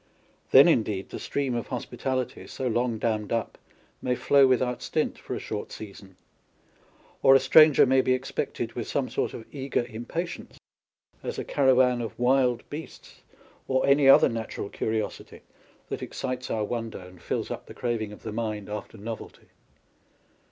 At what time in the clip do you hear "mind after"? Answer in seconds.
18.31-18.97